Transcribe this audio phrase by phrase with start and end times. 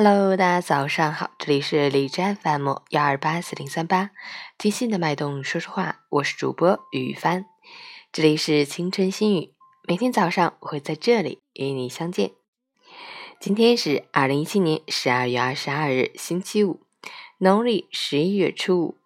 [0.00, 4.10] Hello，大家早上好，这里是李斋 FM 幺二八四零三八，
[4.56, 7.46] 听心的脉动说说话，我是主播雨帆，
[8.12, 9.54] 这里是清晨心语，
[9.88, 12.30] 每天早上我会在这里与你相见。
[13.40, 16.80] 今天是二零一七年十二月二十二日，星期五，
[17.38, 18.98] 农历十一月初五。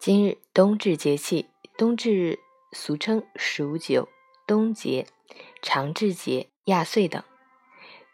[0.00, 2.38] 今日冬至节气，冬至日
[2.72, 4.08] 俗称数九、
[4.46, 5.06] 冬节、
[5.60, 7.22] 长至节、亚岁等。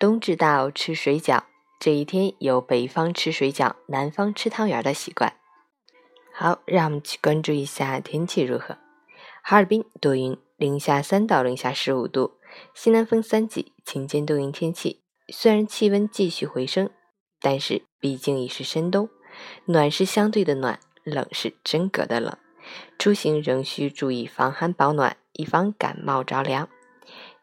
[0.00, 1.44] 冬至到吃水饺。
[1.84, 5.34] 这一天有北方吃水饺、南方吃汤圆的习惯。
[6.32, 8.78] 好，让我们去关注一下天气如何。
[9.42, 12.38] 哈尔滨多云，零下三到零下十五度，
[12.72, 15.02] 西南风三级，晴间多云天气。
[15.28, 16.88] 虽然气温继续回升，
[17.42, 19.10] 但是毕竟已是深冬，
[19.66, 22.34] 暖是相对的暖，冷是真格的冷。
[22.98, 26.66] 出行仍需注意防寒保暖，以防感冒着凉。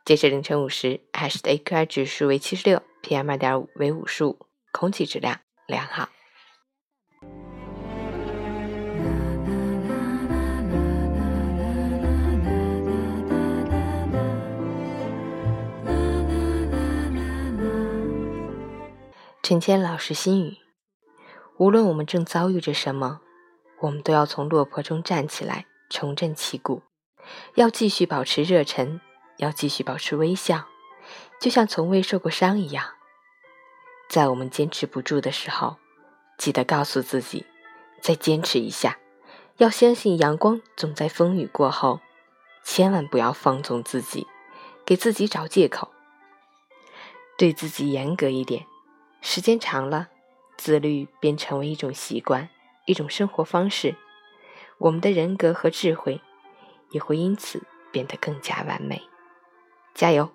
[0.03, 2.81] 截至凌晨五时，海市的 AQI 指数为七十六。
[3.03, 6.09] PM 二点五为五十五，空气质量良好。
[19.43, 20.57] 陈谦老师心语：
[21.57, 23.21] 无论我们正遭遇着什么，
[23.81, 26.83] 我们都要从落魄中站起来，重振旗鼓，
[27.55, 29.01] 要继续保持热忱，
[29.41, 30.65] 要继续保持微笑。
[31.41, 32.85] 就像从未受过伤一样，
[34.07, 35.77] 在我们坚持不住的时候，
[36.37, 37.45] 记得告诉自己，
[37.99, 38.97] 再坚持一下。
[39.57, 41.99] 要相信阳光总在风雨过后，
[42.63, 44.27] 千万不要放纵自己，
[44.85, 45.91] 给自己找借口。
[47.37, 48.65] 对自己严格一点，
[49.21, 50.09] 时间长了，
[50.57, 52.49] 自律便成为一种习惯，
[52.85, 53.95] 一种生活方式。
[54.77, 56.21] 我们的人格和智慧
[56.91, 59.01] 也会因此变得更加完美。
[59.93, 60.29] 加油！